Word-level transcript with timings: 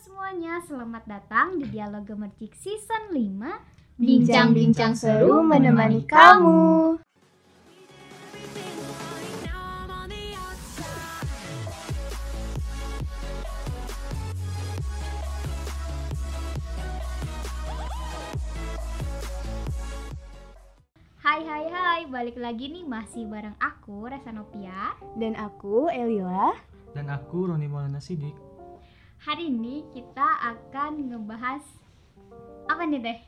semuanya, 0.00 0.64
selamat 0.64 1.04
datang 1.04 1.60
di 1.60 1.68
Dialog 1.68 2.08
Gemercik 2.08 2.56
Season 2.56 3.12
5 3.12 4.00
Bincang-bincang 4.00 4.96
seru 4.96 5.44
menemani 5.44 6.08
kamu. 6.08 6.96
Hai 21.20 21.44
hai 21.44 21.64
hai, 21.68 22.00
balik 22.08 22.40
lagi 22.40 22.72
nih 22.72 22.88
masih 22.88 23.28
bareng 23.28 23.52
aku, 23.60 24.08
Resa 24.08 24.32
Novia 24.32 24.96
Dan 25.20 25.36
aku 25.36 25.92
Elila. 25.92 26.56
Dan 26.96 27.12
aku 27.12 27.52
Roni 27.52 27.68
Maulana 27.68 28.00
Sidik. 28.00 28.49
Hari 29.20 29.52
ini 29.52 29.84
kita 29.92 30.24
akan 30.40 31.12
ngebahas 31.12 31.60
Apa 32.66 32.88
nih 32.88 33.00
teh? 33.04 33.18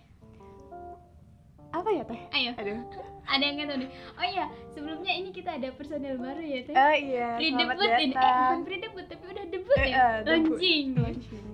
Apa 1.69 1.89
ya 1.89 2.05
teh? 2.05 2.21
Ayo, 2.33 2.53
Aduh. 2.57 2.81
ada 3.25 3.43
yang 3.43 3.55
nggak 3.57 3.69
tahu 3.69 3.79
nih 3.81 3.91
Oh 4.17 4.27
iya, 4.27 4.45
sebelumnya 4.73 5.13
ini 5.13 5.31
kita 5.31 5.57
ada 5.57 5.69
personel 5.73 6.17
baru 6.17 6.41
ya 6.41 6.61
teh 6.65 6.75
Oh 6.75 6.95
iya. 6.97 7.29
Pre-debut 7.37 7.91
ini, 8.01 8.13
eh 8.13 8.17
bukan 8.17 8.61
pre-debut 8.65 9.05
tapi 9.05 9.25
udah 9.29 9.45
debut 9.49 9.77
Eh, 9.77 9.89
ya 9.89 9.97
eh, 9.97 10.15
debut. 10.25 10.29
Launching 10.57 10.87
Launching. 10.97 11.45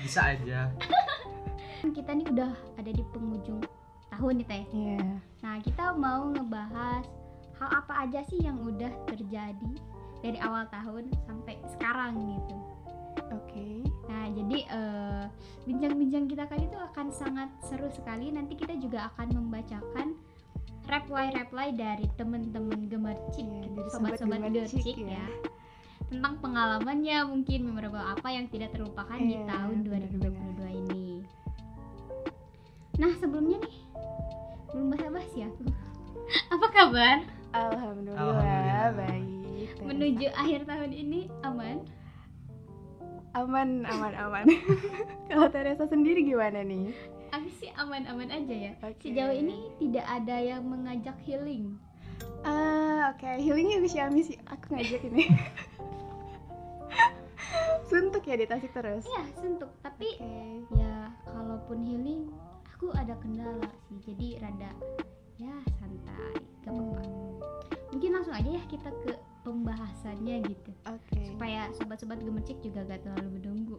Bisa 0.00 0.20
aja. 0.36 0.60
Kita 1.84 2.10
nih 2.12 2.26
udah 2.32 2.52
ada 2.76 2.90
di 2.92 3.04
penghujung 3.12 3.60
tahun 4.10 4.32
nih 4.40 4.46
teh 4.46 4.62
Iya. 4.72 5.08
Nah, 5.40 5.56
kita 5.60 5.84
mau 5.92 6.28
ngebahas 6.28 7.04
hal 7.56 7.68
apa 7.70 7.94
aja 8.04 8.20
sih 8.24 8.40
yang 8.40 8.60
udah 8.60 8.92
terjadi 9.08 9.72
dari 10.20 10.36
awal 10.40 10.64
tahun 10.68 11.08
sampai 11.24 11.56
sekarang 11.68 12.16
gitu. 12.28 12.56
Oke. 13.30 13.82
Nah, 14.06 14.26
jadi 14.28 14.58
eh, 14.66 15.24
bincang-bincang 15.64 16.24
kita 16.26 16.44
kali 16.44 16.66
itu 16.66 16.78
akan 16.78 17.06
sangat 17.10 17.48
seru 17.62 17.88
sekali. 17.90 18.30
Nanti 18.30 18.54
kita 18.54 18.74
juga 18.76 19.10
akan 19.14 19.28
membacakan 19.34 20.18
reply-reply 20.84 21.72
dari 21.72 22.06
teman-teman 22.14 22.86
gemercik, 22.86 23.40
gitu, 23.40 23.68
dari 23.72 23.88
sobat-sobat 23.88 24.18
sobat 24.20 24.52
gemercik 24.52 24.96
ya. 25.00 25.16
ya. 25.22 25.26
Tentang 26.04 26.36
pengalamannya 26.38 27.16
mungkin 27.24 27.58
memorable 27.64 27.98
apa 27.98 28.28
yang 28.28 28.46
tidak 28.52 28.76
terlupakan 28.76 29.16
di 29.16 29.40
Iya, 29.40 29.48
tahun 29.48 29.76
benar-benar. 29.88 30.30
2022 30.60 30.80
ini. 30.84 31.04
Nah, 32.94 33.10
sebelumnya 33.18 33.58
nih 33.58 33.76
belum 34.70 34.86
basa-basi 34.92 35.36
ya. 35.42 35.50
apa 36.54 36.66
kabar? 36.70 37.16
Alhamdulillah, 37.54 38.20
Alhamdulillah. 38.20 38.88
baik. 38.94 39.68
Menuju 39.80 40.26
akhir 40.34 40.60
tahun 40.66 40.90
ini 40.92 41.20
aman 41.42 41.82
aman, 43.34 43.82
aman, 43.84 44.14
aman. 44.14 44.44
Kalau 45.28 45.48
Teresa 45.50 45.84
sendiri 45.84 46.22
gimana 46.22 46.62
nih? 46.62 46.94
aku 47.28 47.50
sih 47.52 47.66
aman-aman 47.74 48.30
aja 48.30 48.54
ya 48.54 48.72
Oke. 48.80 49.10
sejauh 49.10 49.34
ini 49.34 49.66
tidak 49.82 50.06
ada 50.06 50.38
yang 50.38 50.62
mengajak 50.62 51.18
healing 51.20 51.74
Ah, 52.46 53.10
oke. 53.10 53.26
Healingnya 53.26 53.82
Miss 53.82 53.90
Yami 53.92 54.22
sih. 54.22 54.38
Aku 54.46 54.70
ngajak 54.70 55.02
ini. 55.02 55.26
Suntuk 57.84 58.22
ya 58.22 58.36
di 58.36 58.46
Tasik 58.46 58.70
terus. 58.70 59.02
ya 59.04 59.22
suntuk 59.34 59.66
tapi 59.80 60.14
Oke. 60.14 60.78
ya 60.78 61.10
kalaupun 61.26 61.82
healing 61.82 62.30
aku 62.68 62.94
ada 62.94 63.18
kendala 63.18 63.66
sih 63.86 63.98
jadi 64.04 64.40
rada 64.40 64.70
ya 65.36 65.52
santai 65.74 66.38
gak 66.62 66.70
apa-apa 66.70 67.02
Hmm, 67.02 67.38
mungkin 67.92 68.10
langsung 68.12 68.34
aja 68.34 68.50
ya 68.50 68.62
kita 68.66 68.88
ke 69.02 69.12
pembahasannya 69.44 70.40
gitu 70.42 70.70
Oke. 70.84 71.20
supaya 71.22 71.68
sobat-sobat 71.72 72.18
gemercik 72.18 72.58
juga 72.58 72.82
gak 72.84 73.04
terlalu 73.04 73.38
menunggu 73.38 73.78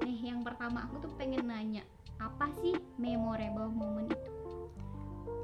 nih 0.00 0.30
yang 0.30 0.44
pertama 0.44 0.84
aku 0.84 1.02
tuh 1.02 1.12
pengen 1.16 1.48
nanya 1.48 1.82
apa 2.16 2.46
sih 2.54 2.76
memorable 2.96 3.66
moment 3.68 4.06
itu 4.06 4.30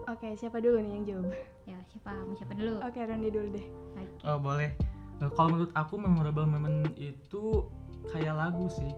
Oke, 0.09 0.33
siapa 0.37 0.57
dulu 0.57 0.81
nih 0.81 0.93
yang 0.95 1.05
jawab? 1.05 1.29
ya 1.65 1.77
siapa 1.85 2.17
mau 2.25 2.33
siapa 2.33 2.57
dulu 2.57 2.81
Oke, 2.81 2.97
Randy 2.97 3.29
dulu 3.29 3.49
deh. 3.53 3.67
Oke. 3.93 4.09
Oh 4.25 4.41
boleh. 4.41 4.73
Eh, 5.21 5.31
kalau 5.37 5.53
menurut 5.53 5.73
aku 5.77 6.01
memorable 6.01 6.49
moment 6.49 6.89
itu 6.97 7.69
kayak 8.09 8.33
lagu 8.33 8.73
sih. 8.73 8.89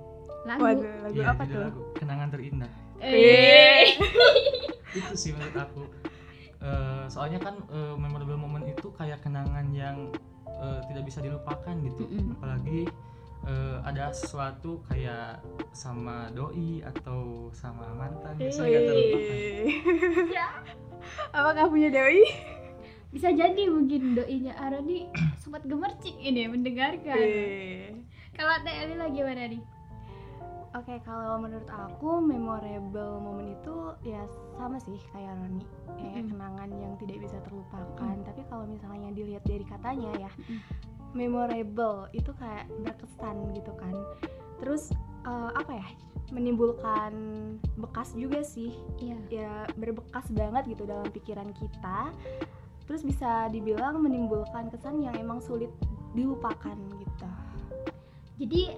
lagu 0.47 0.62
Waduh, 0.62 0.86
lagu 1.03 1.19
Iya, 1.19 1.34
apa 1.34 1.42
tuh? 1.50 1.62
lagu 1.66 1.82
Kenangan 1.98 2.30
terindah. 2.30 2.70
Eh. 3.03 3.98
Itu 5.03 5.12
sih 5.19 5.34
menurut 5.34 5.56
aku. 5.58 5.82
Eh, 6.62 7.04
soalnya 7.10 7.42
kan 7.42 7.58
eh, 7.58 7.94
memorable 7.98 8.38
moment 8.38 8.62
itu 8.62 8.94
kayak 8.94 9.19
kenangan 9.20 9.66
yang 9.74 10.14
eh, 10.58 10.80
tidak 10.90 11.02
bisa 11.06 11.18
dilupakan 11.22 11.74
gitu. 11.86 12.02
Mm-mm. 12.08 12.34
Apalagi 12.34 12.80
eh, 13.46 13.76
ada 13.86 14.10
sesuatu 14.10 14.82
kayak 14.90 15.38
sama 15.70 16.32
doi 16.34 16.82
atau 16.82 17.52
sama 17.54 17.94
mantan 17.94 18.34
bisa 18.40 18.66
nggak 18.66 18.82
terlupakan. 18.88 19.36
Ya. 20.34 20.48
Apakah 21.30 21.70
punya 21.70 21.88
doi? 21.94 22.24
bisa 23.10 23.26
jadi 23.34 23.66
mungkin 23.66 24.14
doinya 24.14 24.54
Aroni 24.54 25.10
sobat 25.42 25.66
gemercik 25.66 26.14
ini 26.22 26.46
mendengarkan 26.46 27.18
kalau 28.38 28.54
Teh 28.62 28.74
Elila 28.86 29.10
gimana 29.10 29.50
nih 29.50 29.62
Oke, 30.70 31.03
kalau 31.03 31.42
menurut 31.42 31.66
aku 31.66 32.22
memorable 32.22 33.19
momen 33.19 33.58
itu 33.58 33.91
ya 34.06 34.22
sama 34.54 34.78
sih 34.78 35.03
kayak 35.10 35.34
Roni, 35.34 35.66
kayak 35.98 36.14
Mm-mm. 36.22 36.31
kenangan 36.31 36.70
yang 36.78 36.94
tidak 37.03 37.19
bisa 37.26 37.42
terlupakan. 37.42 38.14
Tapi 38.22 38.47
kalau 38.47 38.70
misalnya 38.70 39.10
dilihat 39.10 39.42
dari 39.42 39.66
katanya 39.66 40.14
ya, 40.14 40.30
Mm-mm. 40.30 40.62
memorable 41.10 42.06
itu 42.14 42.30
kayak 42.38 42.70
berkesan 42.86 43.50
gitu 43.50 43.75
kan. 43.75 43.91
Terus 44.62 44.94
eh, 45.26 45.50
apa 45.59 45.75
ya? 45.75 45.88
Menimbulkan 46.30 47.10
bekas 47.75 48.14
juga 48.14 48.47
sih, 48.47 48.70
iya 49.03 49.19
ya 49.26 49.53
berbekas 49.75 50.30
banget 50.30 50.70
gitu 50.70 50.86
dalam 50.86 51.10
pikiran 51.10 51.50
kita. 51.50 52.14
Terus 52.86 53.03
bisa 53.03 53.50
dibilang 53.50 53.98
menimbulkan 53.98 54.70
kesan 54.70 55.03
yang 55.03 55.19
emang 55.19 55.42
sulit 55.42 55.75
dilupakan 56.14 56.78
gitu. 56.98 57.28
jadi 58.41 58.72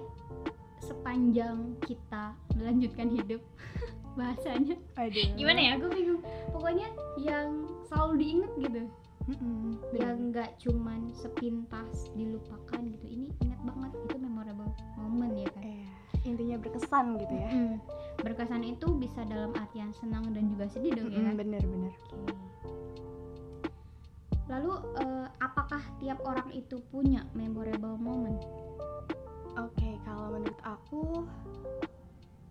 sepanjang 0.83 1.79
kita 1.81 2.35
melanjutkan 2.53 3.07
hidup 3.07 3.41
bahasanya 4.19 4.75
Aduh. 4.99 5.33
gimana 5.33 5.59
ya 5.59 5.71
aku 5.79 5.87
bingung 5.89 6.21
pokoknya 6.51 6.91
yang 7.17 7.63
selalu 7.87 8.13
diingat 8.19 8.51
gitu 8.59 8.83
Mm-mm, 9.23 9.79
yang 9.95 10.35
nggak 10.35 10.59
cuman 10.59 11.07
sepintas 11.15 12.11
dilupakan 12.11 12.83
gitu 12.83 13.05
ini 13.07 13.31
ingat 13.39 13.59
banget 13.63 13.91
itu 14.03 14.15
memorable 14.19 14.67
moment 14.99 15.31
ya 15.31 15.47
kan 15.55 15.63
Iya, 15.63 15.87
intinya 16.27 16.55
berkesan 16.59 17.05
gitu 17.17 17.31
ya. 17.33 17.49
Mm. 17.49 17.75
berkesan 18.19 18.63
itu 18.63 18.87
bisa 18.99 19.23
dalam 19.23 19.55
artian 19.55 19.95
senang 19.95 20.27
dan 20.35 20.51
juga 20.51 20.67
sedih 20.67 20.91
dong 20.93 21.07
ya 21.09 21.23
Mm-mm, 21.23 21.39
Bener-bener. 21.39 21.93
Oke. 22.11 22.35
Lalu 24.51 24.71
eh, 24.99 25.27
apakah 25.39 25.81
tiap 25.97 26.19
orang 26.23 26.51
itu 26.51 26.83
punya 26.91 27.23
memorable 27.31 27.95
moment? 27.95 28.43
Oke, 29.53 30.01
kalau 30.01 30.33
menurut 30.33 30.59
aku 30.65 31.01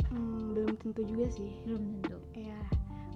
hmm, 0.09 0.55
belum 0.55 0.73
tentu 0.79 1.03
juga 1.03 1.27
sih. 1.29 1.51
Belum 1.67 1.83
tentu. 1.99 2.17
Ya, 2.37 2.59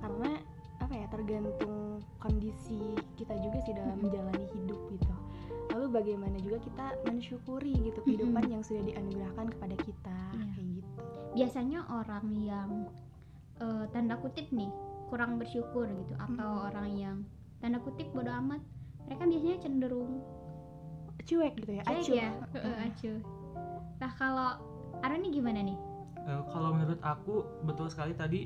karena 0.00 0.42
apa 0.76 0.92
ya 0.92 1.06
tergantung 1.08 1.98
kondisi 2.20 2.78
kita 3.16 3.32
juga 3.40 3.58
sih 3.64 3.72
dalam 3.72 3.96
menjalani 3.98 4.44
hidup 4.52 4.80
gitu. 4.90 5.14
Lalu 5.72 5.86
bagaimana 5.92 6.36
juga 6.40 6.58
kita 6.62 6.86
mensyukuri 7.04 7.74
gitu 7.84 7.98
kehidupan 8.02 8.48
yang 8.48 8.62
sudah 8.62 8.82
dianugerahkan 8.82 9.46
kepada 9.54 9.76
kita 9.78 10.18
Iya. 10.32 10.46
kayak 10.52 10.68
gitu. 10.80 10.90
Biasanya 11.36 11.78
orang 11.90 12.26
yang 12.34 12.70
eh, 13.56 13.84
tanda 13.90 14.16
kutip 14.18 14.48
nih 14.50 14.68
kurang 15.06 15.38
bersyukur 15.38 15.86
gitu 15.86 16.14
atau 16.18 16.50
Mm-mm. 16.50 16.66
orang 16.66 16.88
yang 16.92 17.16
tanda 17.62 17.78
kutip 17.78 18.10
bodo 18.10 18.28
amat, 18.42 18.60
mereka 19.06 19.22
biasanya 19.24 19.56
cenderung 19.62 20.18
Cuek 21.26 21.58
gitu 21.58 21.72
ya, 21.74 21.82
cuek 21.82 21.98
acuh. 22.06 22.14
ya, 22.14 22.30
Heeh, 22.54 22.76
acuh. 22.86 23.18
Nah 23.96 24.10
kalau 24.12 24.50
Aroni 24.98 25.28
gimana 25.30 25.60
nih? 25.60 25.78
Eh, 26.18 26.42
kalau 26.48 26.72
menurut 26.72 26.98
aku 27.00 27.34
betul 27.62 27.86
sekali 27.86 28.12
tadi 28.12 28.40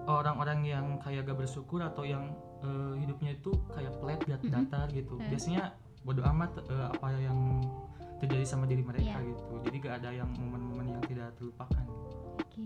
orang-orang 0.00 0.62
yang 0.62 0.86
kayak 0.98 1.26
gak 1.26 1.38
bersyukur 1.38 1.80
atau 1.80 2.02
yang 2.02 2.30
eh, 2.60 2.94
hidupnya 2.96 3.34
itu 3.34 3.50
kayak 3.68 3.92
flat 3.96 4.20
dat- 4.22 4.40
Mm-mm. 4.40 4.54
datar 4.54 4.86
gitu 4.88 5.18
Eh. 5.18 5.28
biasanya 5.28 5.74
bodo 6.00 6.22
amat 6.24 6.62
eh, 6.62 6.86
apa 6.88 7.06
yang 7.14 7.60
terjadi 8.18 8.44
sama 8.44 8.64
diri 8.64 8.80
mereka 8.80 9.14
Iya. 9.14 9.28
gitu 9.28 9.52
jadi 9.62 9.76
gak 9.80 9.94
ada 9.96 10.10
yang 10.12 10.30
momen-momen 10.32 10.86
yang 10.88 11.02
tidak 11.04 11.34
terlupakan 11.34 11.84
Oke, 12.38 12.62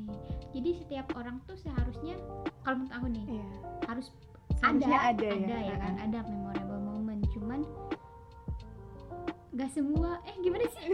jadi 0.50 0.70
setiap 0.74 1.06
orang 1.12 1.40
tuh 1.42 1.56
seharusnya 1.56 2.16
kalau 2.60 2.76
menurut 2.78 2.92
aku 2.92 3.06
nih 3.08 3.24
Iya. 3.30 3.46
harus 3.84 4.06
Seharusnya 4.54 4.98
ada, 5.02 5.26
ada 5.28 5.58
ya. 5.58 5.74
kan 5.76 5.94
ada 5.98 6.18
memorable 6.22 6.78
moment 6.78 7.22
cuman 7.28 7.60
gak 9.52 9.70
semua 9.70 10.20
eh 10.22 10.36
gimana 10.38 10.64
sih 10.70 10.86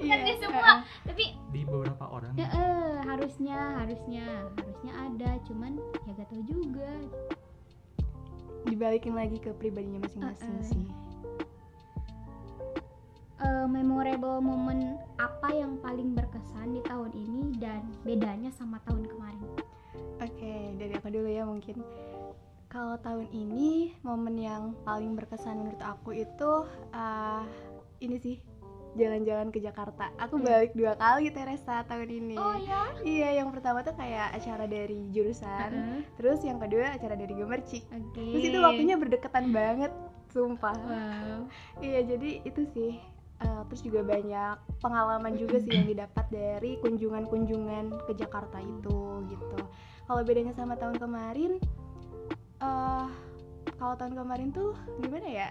Iya. 0.00 0.16
gak 0.24 0.36
semua 0.42 0.72
tapi 1.04 1.24
di 1.50 1.60
beberapa 1.62 2.04
orang 2.08 2.32
ya, 2.34 2.48
eh, 2.50 2.94
harusnya 3.06 3.58
harusnya 3.78 4.26
harusnya 4.56 4.92
ada 4.96 5.30
cuman 5.46 5.72
ya 6.04 6.10
gak 6.16 6.28
tahu 6.30 6.42
juga 6.46 6.90
Dibalikin 8.64 9.12
lagi 9.12 9.36
ke 9.36 9.52
pribadinya 9.52 10.00
masing-masing 10.00 10.48
Eh, 10.48 10.56
eh. 10.56 10.64
sih. 10.64 10.86
Eh, 13.44 13.66
memorable 13.68 14.40
moment 14.40 14.96
apa 15.20 15.52
yang 15.52 15.76
paling 15.84 16.16
berkesan 16.16 16.80
sama 18.48 18.80
tahun 18.88 19.04
kemarin 19.04 19.44
Oke, 20.16 20.72
dari 20.80 20.96
aku 20.96 21.12
dulu 21.12 21.28
ya 21.28 21.44
mungkin. 21.44 21.84
Kalau 22.72 22.96
tahun 22.96 23.28
ini 23.30 23.92
momen 24.00 24.40
yang 24.40 24.72
paling 24.80 25.12
berkesan 25.12 25.60
menurut 25.60 25.82
aku 25.84 26.16
itu 26.16 26.64
ah, 26.90 27.44
ini 28.00 28.16
sih 28.16 28.40
jalan-jalan 28.94 29.50
ke 29.50 29.58
Jakarta. 29.58 30.10
Aku 30.16 30.38
Hmm. 30.38 30.46
balik 30.46 30.72
dua 30.72 30.94
kali 30.94 31.28
Teresa 31.28 31.82
tahun 31.84 32.08
ini. 32.08 32.36
oh 32.36 32.56
ya 32.56 32.82
Iya, 33.00 33.42
yang 33.42 33.50
pertama 33.50 33.82
tuh 33.82 33.92
kayak 33.92 34.32
acara 34.32 34.64
dari 34.64 35.10
jurusan, 35.10 35.70
terus 36.14 36.40
yang 36.40 36.56
kedua 36.56 36.94
acara 36.94 37.14
dari 37.14 37.34
Gemercik. 37.34 37.84
oke 37.86 38.22
Terus 38.32 38.44
itu 38.44 38.58
waktunya 38.58 38.96
berdekatan 38.96 39.50
banget, 39.50 39.92
sumpah. 40.30 40.74
wow 40.74 41.44
Iya, 41.78 42.06
jadi 42.06 42.40
itu 42.42 42.62
sih. 42.70 42.96
Eh, 43.36 43.62
terus 43.66 43.82
juga 43.82 44.00
banyak 44.00 44.56
pengalaman 44.78 45.34
juga 45.34 45.58
sih 45.58 45.74
yang 45.74 45.84
didapat 45.84 46.24
dari 46.30 46.78
kunjungan-kunjungan 46.80 48.06
ke 48.06 48.12
Jakarta 48.14 48.56
itu 48.58 48.98
gitu. 49.26 49.58
Kalau 50.06 50.22
bedanya 50.22 50.54
sama 50.54 50.78
tahun 50.78 50.96
kemarin, 50.96 51.58
eh 52.60 53.06
kalau 53.74 53.94
tahun 53.98 54.14
kemarin 54.14 54.48
tuh 54.48 54.72
gimana 55.02 55.26
ya? 55.26 55.48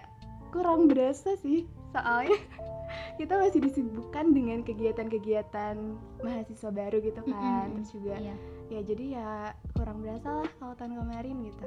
Kurang 0.48 0.88
berasa 0.88 1.36
sih, 1.36 1.68
soalnya 1.94 2.34
kita 3.18 3.38
masih 3.38 3.62
disibukkan 3.62 4.34
dengan 4.34 4.58
kegiatan-kegiatan 4.62 5.76
mahasiswa 6.20 6.70
baru 6.70 6.98
gitu 6.98 7.20
kan. 7.22 7.70
Mm-mm. 7.70 7.74
Terus 7.78 7.90
juga 7.94 8.14
iya 8.18 8.36
ya 8.64 8.80
jadi 8.80 9.04
ya 9.12 9.28
kurang 9.72 10.00
berasa 10.00 10.40
lah 10.40 10.48
kalau 10.56 10.74
tahun 10.74 10.96
kemarin 10.98 11.36
gitu. 11.44 11.64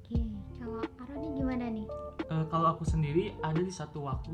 oke 0.00 0.18
kalau 0.56 0.80
Aroni 0.96 1.28
gimana 1.36 1.66
nih 1.68 1.86
Eh, 2.30 2.44
kalau 2.46 2.70
aku 2.70 2.86
sendiri 2.86 3.34
ada 3.42 3.58
di 3.58 3.74
satu 3.74 4.06
waktu 4.06 4.30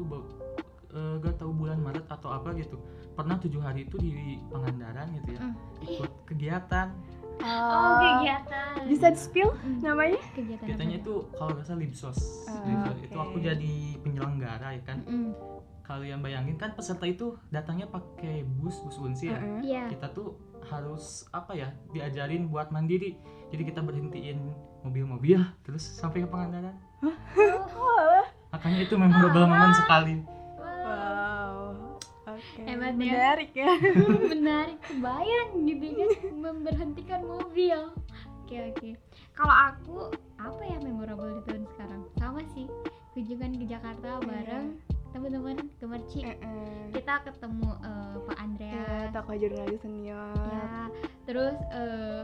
eh, 0.92 1.14
gak 1.18 1.40
tahu 1.40 1.56
bulan 1.56 1.80
Maret 1.80 2.04
atau 2.06 2.28
apa 2.28 2.52
gitu 2.52 2.76
pernah 3.16 3.40
tujuh 3.40 3.58
hari 3.58 3.88
itu 3.88 3.96
di 3.96 4.12
Pangandaran 4.52 5.16
gitu 5.16 5.34
ya 5.34 5.40
Mm. 5.40 5.54
ikut 5.80 6.10
kegiatan 6.28 6.92
oh 7.38 7.96
kegiatan. 7.98 8.74
Bisa 8.86 9.06
di 9.08 9.18
spill 9.18 9.50
Mm, 9.56 9.78
namanya? 9.80 10.20
kegiatan 10.30 10.64
kegiatannya 10.64 10.98
tuh? 11.00 11.20
itu 11.26 11.34
kalau 11.34 11.50
nggak 11.52 11.64
salah 11.64 11.80
Libsos 11.80 12.18
Ah, 12.46 12.62
Libsos. 12.62 12.98
itu 13.02 13.16
aku 13.16 13.36
jadi 13.38 13.74
penyelenggara 14.00 14.68
ya 14.72 14.82
kan? 14.82 14.98
Mm, 15.02 15.30
kalian 15.82 16.18
bayangin 16.18 16.56
kan 16.56 16.72
peserta 16.72 17.04
itu 17.04 17.38
datangnya 17.48 17.86
pakai 17.86 18.42
bus 18.42 18.78
bus 18.80 18.96
unsi 18.96 19.26
ya? 19.26 19.38
Heeh. 19.38 19.60
iya. 19.64 19.84
Kita 19.86 20.10
tuh 20.10 20.34
harus 20.64 21.04
apa 21.30 21.52
ya 21.52 21.70
diajarin 21.90 22.46
buat 22.46 22.68
mandiri. 22.68 23.14
Jadi 23.46 23.62
kita 23.64 23.80
berhentiin 23.80 24.38
mobil-mobil 24.82 25.38
terus 25.60 25.82
sampai 25.82 26.22
ke 26.22 26.28
Pangandaran 26.28 26.74
Oh, 27.76 28.22
makanya 28.48 28.78
itu 28.80 28.94
memorable 28.94 29.44
moment 29.44 29.74
sekali. 29.76 30.22
Hebat 32.78 32.94
ya. 32.94 33.12
Menarik 33.12 33.50
ya. 33.52 33.70
menarik 34.32 34.78
kebayang 34.82 35.50
gitu 35.64 35.86
kan 35.92 36.10
memberhentikan 36.34 37.20
mobil 37.22 37.78
oke 38.38 38.56
oke 38.70 38.88
kalau 39.32 39.54
aku 39.54 39.96
apa 40.36 40.62
ya 40.62 40.78
memorable 40.78 41.28
di 41.30 41.42
tahun 41.44 41.64
sekarang 41.68 42.02
sama 42.14 42.40
sih 42.48 42.66
kunjungan 43.10 43.52
ke 43.54 43.64
Jakarta 43.66 44.20
bareng 44.20 44.76
teman-teman 45.08 45.56
ke 45.74 45.84
Merci 45.84 46.20
Heeh. 46.22 46.92
kita 46.92 47.24
ketemu 47.24 47.70
eh, 47.80 48.14
Pak 48.20 48.36
Ya, 48.36 48.42
Andreas 48.42 49.08
tokoh 49.10 49.34
jurnalis 49.34 49.80
senior. 49.80 50.36
ya 50.36 50.92
terus 51.24 51.56
eh 51.70 52.22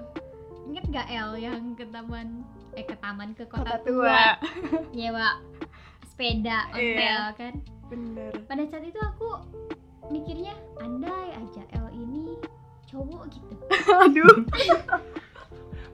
inget 0.62 0.84
gak 0.90 1.08
El 1.08 1.30
yang 1.36 1.72
ke 1.72 1.88
taman 1.88 2.46
eh 2.72 2.84
ke 2.84 2.94
taman 2.94 3.32
ke 3.32 3.42
kota, 3.44 3.66
Kota 3.66 3.76
tua. 3.82 4.22
nyewa 4.92 5.40
sepeda 6.04 6.68
ontel 6.70 6.94
Iya. 6.94 7.34
kan 7.34 7.54
Bener. 7.88 8.32
pada 8.44 8.62
saat 8.64 8.84
itu 8.84 8.96
aku 8.96 9.42
mikirnya 10.10 10.54
andai 10.80 11.30
aja 11.36 11.62
El 11.76 11.86
ini 11.94 12.34
cowok 12.90 13.22
gitu. 13.30 13.54
Aduh. 14.04 14.34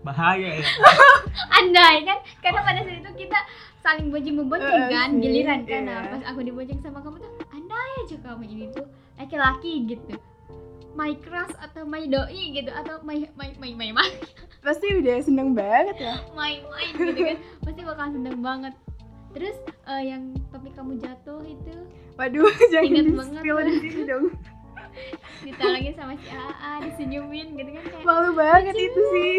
bahaya 0.06 0.62
ya. 0.62 0.64
Andai 1.58 2.06
kan 2.06 2.19
karena 2.38 2.60
pada 2.62 2.81
saat 2.87 3.02
itu 3.02 3.10
kita 3.26 3.38
saling 3.82 4.14
bonceng 4.14 4.38
membonceng 4.38 4.87
Eh, 4.87 4.90
kan 4.94 5.10
giliran 5.19 5.60
kan. 5.66 5.82
Nah, 5.84 6.00
iya. 6.06 6.10
pas 6.14 6.22
aku 6.32 6.40
dibonceng 6.46 6.81
sama 6.81 7.02
kamu 7.02 7.19
tuh 7.19 7.31
andai 7.50 7.93
aja 8.06 8.16
kamu 8.22 8.43
ini 8.46 8.66
tuh 8.72 8.87
laki-laki 9.19 9.72
gitu. 9.90 10.14
My 10.94 11.14
crush 11.19 11.54
atau 11.58 11.82
my 11.87 12.06
doi 12.06 12.43
gitu 12.54 12.70
atau 12.70 13.02
my 13.02 13.26
my 13.34 13.50
my 13.58 13.70
my 13.75 13.88
my 13.94 14.08
Pasti 14.62 14.90
udah 14.99 15.19
seneng 15.22 15.54
banget 15.54 15.99
ya. 15.99 16.14
my 16.38 16.62
my 16.62 16.84
gitu 16.94 17.12
kan. 17.19 17.37
Pasti 17.66 17.81
bakal 17.82 18.06
seneng 18.14 18.38
banget 18.38 18.75
terus 19.30 19.56
eh, 19.84 20.02
yang 20.06 20.22
topik 20.48 20.72
kamu 20.72 20.96
jatuh 20.96 21.40
itu 21.42 21.75
Waduh, 22.14 22.50
jangan 22.72 22.88
Ingat 22.88 23.04
di 23.04 23.12
banget 23.14 23.42
di 23.69 23.90
sini 23.90 24.02
dong. 24.04 24.25
ditalangin 25.46 25.94
sama 25.94 26.12
si 26.14 26.26
AA 26.26 26.72
disenyumin 26.82 27.54
gitu 27.54 27.70
kan 27.70 27.82
kayak 27.84 28.02
Malu 28.02 28.30
banget 28.34 28.75
itu 28.75 29.00
sih. 29.12 29.38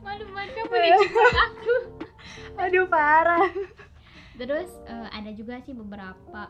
malu 0.00 0.24
banget 0.30 0.50
kamu 0.54 0.74
dijemput 0.74 1.34
aku 1.42 1.74
Aduh, 2.62 2.86
parah. 2.86 3.48
terus 4.34 4.68
eh, 4.84 5.08
ada 5.10 5.30
juga 5.30 5.60
sih 5.60 5.72
beberapa 5.72 6.48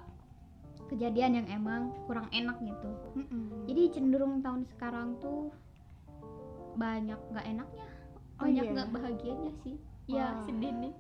kejadian 0.87 1.33
yang 1.37 1.49
emang 1.53 1.83
kurang 2.05 2.29
enak 2.31 2.55
gitu 2.61 2.91
Mm-mm. 3.15 3.67
jadi 3.67 3.91
cenderung 3.91 4.39
tahun 4.41 4.63
sekarang 4.69 5.19
tuh 5.19 5.51
banyak 6.75 7.19
nggak 7.29 7.47
enaknya 7.49 7.87
Oh, 8.35 8.45
banyak 8.45 8.63
iya? 8.63 8.73
nggak 8.73 8.91
bahagianya 8.91 9.53
sih 9.61 9.79
ya 10.07 10.37
sedih 10.45 10.73
nih 10.75 10.95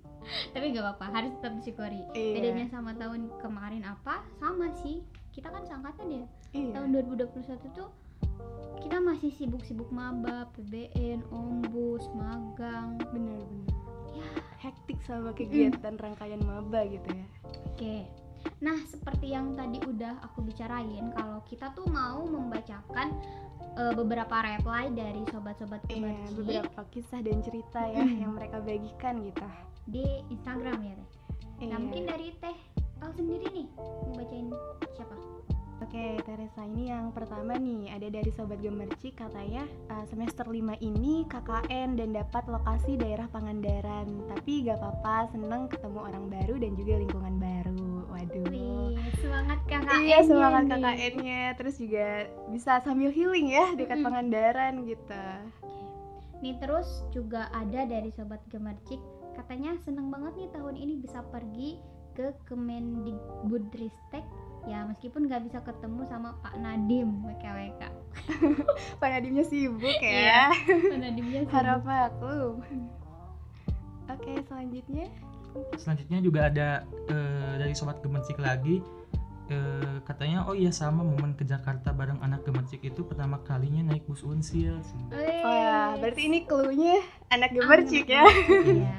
tapi 0.52 0.64
nggak 0.70 0.84
apa-apa 0.84 1.06
harus 1.12 1.32
tetap 1.34 1.52
disyukuri 1.56 2.02
Iya. 2.10 2.32
bedanya 2.34 2.66
sama 2.68 2.92
tahun 2.92 3.30
kemarin 3.38 3.82
apa 3.82 4.20
sama 4.36 4.68
sih 4.76 5.00
kita 5.30 5.48
kan 5.48 5.62
seangkatan 5.62 6.06
ya 6.12 6.24
Iya. 6.50 6.72
tahun 6.74 6.88
2021 6.92 7.38
tuh 7.72 7.88
kita 8.78 8.98
masih 8.98 9.30
sibuk-sibuk 9.30 9.90
maba 9.90 10.46
PBN 10.54 11.26
ombus 11.28 12.06
magang 12.12 12.98
Bener-bener. 13.10 13.74
ya 14.12 14.26
Hektik 14.58 14.98
sama 15.00 15.30
kegiatan 15.32 15.94
rangkaian 15.94 16.42
maba 16.42 16.82
gitu 16.84 17.06
ya. 17.08 17.26
Oke. 17.68 17.96
Nah, 18.58 18.78
seperti 18.84 19.30
yang 19.30 19.54
tadi 19.54 19.78
udah 19.80 20.18
aku 20.20 20.42
bicarain, 20.42 21.10
kalau 21.14 21.42
kita 21.44 21.70
tuh 21.72 21.86
mau 21.88 22.22
membacakan 22.22 23.14
eh, 23.74 23.94
beberapa 23.94 24.36
reply 24.42 24.90
dari 24.90 25.22
sobat-sobat 25.30 25.78
Iya, 25.86 25.94
Kemerci 25.94 26.34
beberapa 26.34 26.80
kisah 26.90 27.20
dan 27.22 27.38
cerita 27.40 27.80
ya 27.86 28.02
Mm. 28.02 28.18
yang 28.22 28.32
mereka 28.34 28.58
bagikan 28.58 29.22
gitu. 29.22 29.46
di 29.86 30.04
Instagram 30.28 30.82
ya, 30.82 30.94
Teh. 30.94 31.08
Iya. 31.62 31.66
Nah, 31.72 31.78
mungkin 31.80 32.04
dari 32.04 32.28
Teh 32.36 32.58
El 32.98 33.12
sendiri 33.14 33.46
nih 33.54 33.66
mau 33.78 34.12
bacain 34.12 34.50
siapa? 34.92 35.14
Oke, 35.78 36.18
Teresa 36.20 36.66
ini 36.66 36.90
yang 36.90 37.14
pertama 37.14 37.54
nih 37.54 37.94
ada 37.94 38.10
dari 38.10 38.28
Sobat 38.34 38.58
Gemerci 38.58 39.14
katanya 39.14 39.62
uh, 39.88 40.02
semester 40.04 40.42
5 40.42 40.58
ini 40.82 41.22
KKN 41.24 41.94
dan 41.94 42.10
dapat 42.12 42.50
lokasi 42.50 42.98
daerah 42.98 43.30
Pangandaran 43.30 44.10
Tapi 44.26 44.66
gak 44.66 44.82
apa-apa, 44.82 45.30
seneng 45.30 45.70
ketemu 45.70 45.98
orang 46.02 46.26
baru 46.26 46.58
dan 46.58 46.74
juga 46.74 46.98
lingkungan 46.98 47.38
baru 47.38 47.57
semangat 49.38 49.60
KKN. 49.70 50.00
Iya 50.02 50.18
semangat 50.26 50.62
KKN-nya, 50.66 51.42
terus 51.54 51.74
juga 51.78 52.08
bisa 52.50 52.72
sambil 52.82 53.10
healing 53.14 53.46
ya 53.48 53.70
dekat 53.78 54.02
Mm-mm. 54.02 54.06
Pangandaran 54.10 54.74
gitu. 54.82 55.22
Nih 56.42 56.54
terus 56.58 56.86
juga 57.10 57.46
ada 57.54 57.86
dari 57.86 58.10
sobat 58.10 58.42
Gemercik. 58.50 58.98
Katanya 59.34 59.78
seneng 59.86 60.10
banget 60.10 60.34
nih 60.34 60.50
tahun 60.50 60.74
ini 60.74 60.98
bisa 60.98 61.22
pergi 61.30 61.78
ke 62.14 62.34
Kemendikbudristek. 62.50 64.26
Ya 64.66 64.82
meskipun 64.84 65.30
nggak 65.30 65.46
bisa 65.46 65.62
ketemu 65.62 66.02
sama 66.04 66.34
Pak 66.42 66.58
Nadim 66.58 67.22
WKWK 67.24 67.88
Pak 69.00 69.08
Nadimnya 69.08 69.46
sibuk 69.46 69.96
Iya. 70.02 70.50
ya 70.50 70.66
Pak 70.66 70.98
Nadimnya 70.98 71.40
sih. 71.46 71.54
Harap 71.54 71.86
aku. 71.86 72.58
Oke 74.10 74.32
selanjutnya? 74.50 75.06
Selanjutnya 75.78 76.18
juga 76.20 76.40
ada 76.50 76.68
eh, 77.06 77.52
dari 77.56 77.72
sobat 77.72 78.02
gemercik 78.02 78.36
lagi 78.36 78.82
eh, 79.48 79.98
katanya 80.04 80.44
oh 80.44 80.52
iya 80.52 80.68
sama 80.68 81.00
momen 81.00 81.32
ke 81.32 81.44
Jakarta 81.44 81.90
bareng 81.90 82.20
anak 82.20 82.44
gemercik 82.44 82.84
itu 82.84 83.04
pertama 83.04 83.40
kalinya 83.44 83.92
naik 83.92 84.04
bus 84.04 84.20
unsil. 84.22 84.80
Oh 85.12 85.52
ya, 85.52 85.96
berarti 85.96 86.28
ini 86.28 86.44
clue-nya 86.44 87.00
anak 87.28 87.52
gemercik 87.52 88.08
ya 88.08 88.24
Iya. 88.78 88.96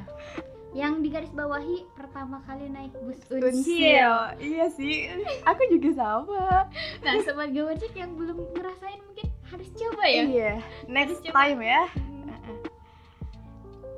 Yang 0.69 0.93
digaris 1.01 1.33
bawahi 1.33 1.81
pertama 1.97 2.45
kali 2.45 2.69
naik 2.69 2.93
bus 3.01 3.17
unsil. 3.29 3.41
Unsil 3.41 4.13
Iya 4.37 4.65
sih, 4.69 5.09
aku 5.45 5.61
juga 5.73 5.89
sama 5.97 6.69
Nah, 7.01 7.13
sobat 7.25 7.49
gemercik 7.49 7.93
yang 7.97 8.13
belum 8.13 8.37
ngerasain 8.53 9.01
mungkin 9.01 9.27
harus 9.49 9.69
coba 9.73 10.03
ya. 10.05 10.23
Iya, 10.29 10.53
next 10.85 11.21
Harus 11.21 11.25
coba. 11.25 11.37
time 11.45 11.61
ya 11.65 11.83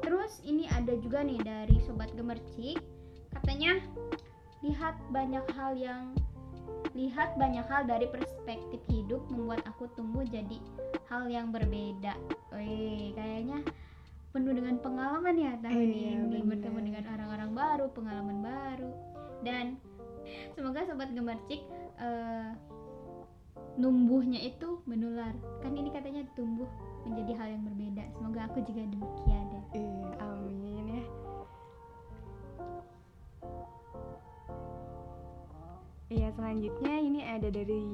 Terus 0.02 0.34
ini 0.44 0.66
ada 0.68 0.94
juga 1.00 1.24
nih 1.24 1.40
dari 1.40 1.76
sobat 1.84 2.12
gemercik 2.16 2.80
katanya 3.32 3.80
lihat 4.62 4.94
banyak 5.10 5.42
hal 5.56 5.74
yang 5.74 6.14
lihat 6.92 7.40
banyak 7.40 7.64
hal 7.72 7.88
dari 7.88 8.08
perspektif 8.12 8.80
hidup 8.92 9.24
membuat 9.32 9.64
aku 9.64 9.88
tumbuh 9.96 10.24
jadi 10.28 10.60
hal 11.08 11.28
yang 11.32 11.50
berbeda. 11.50 12.16
Wih, 12.52 13.16
kayaknya 13.16 13.64
penuh 14.32 14.56
dengan 14.56 14.80
pengalaman 14.80 15.36
ya 15.36 15.54
tahun 15.60 15.76
Iya, 15.76 16.12
ini 16.16 16.40
bener. 16.40 16.48
bertemu 16.56 16.80
dengan 16.88 17.04
orang-orang 17.16 17.52
baru, 17.52 17.86
pengalaman 17.92 18.38
baru. 18.44 18.92
Dan 19.44 19.66
semoga 20.56 20.84
sobat 20.88 21.12
gemercik 21.16 21.64
eh, 22.00 22.50
numbuhnya 23.80 24.40
itu 24.40 24.80
menular. 24.88 25.32
Kan 25.64 25.76
ini 25.76 25.92
katanya 25.92 26.28
tumbuh 26.36 26.68
menjadi 27.08 27.34
hal 27.40 27.48
yang 27.56 27.64
berbeda. 27.66 28.04
Semoga 28.20 28.40
aku 28.52 28.60
juga 28.68 28.84
demikian 28.88 29.41
Iya, 36.12 36.28
selanjutnya 36.36 36.96
ini 37.00 37.24
ada 37.24 37.48
dari 37.48 37.88